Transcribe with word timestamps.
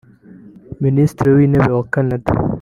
Minisitiri 0.83 1.29
w’Intebe 1.35 1.71
wa 1.77 1.85
Canada 1.93 2.29